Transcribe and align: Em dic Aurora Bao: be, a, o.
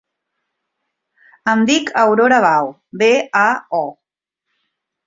Em 1.53 1.61
dic 1.71 1.93
Aurora 2.07 2.41
Bao: 2.47 2.73
be, 3.05 3.13
a, 3.45 3.47
o. 3.85 3.85